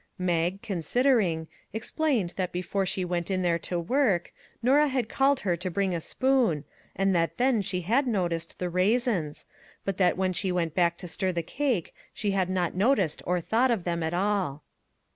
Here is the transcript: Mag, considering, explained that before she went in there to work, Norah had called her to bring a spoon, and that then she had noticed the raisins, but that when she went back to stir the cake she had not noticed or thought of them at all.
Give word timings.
Mag, 0.17 0.63
considering, 0.63 1.47
explained 1.73 2.33
that 2.35 2.51
before 2.51 2.87
she 2.87 3.05
went 3.05 3.29
in 3.29 3.43
there 3.43 3.59
to 3.59 3.79
work, 3.79 4.33
Norah 4.63 4.87
had 4.87 5.07
called 5.07 5.41
her 5.41 5.55
to 5.55 5.69
bring 5.69 5.93
a 5.93 6.01
spoon, 6.01 6.63
and 6.95 7.15
that 7.15 7.37
then 7.37 7.61
she 7.61 7.81
had 7.81 8.07
noticed 8.07 8.57
the 8.57 8.67
raisins, 8.71 9.45
but 9.85 9.97
that 9.97 10.17
when 10.17 10.33
she 10.33 10.51
went 10.51 10.73
back 10.73 10.97
to 10.97 11.07
stir 11.07 11.31
the 11.31 11.43
cake 11.43 11.93
she 12.15 12.31
had 12.31 12.49
not 12.49 12.73
noticed 12.73 13.21
or 13.27 13.39
thought 13.39 13.69
of 13.69 13.83
them 13.83 14.01
at 14.01 14.15
all. 14.15 14.63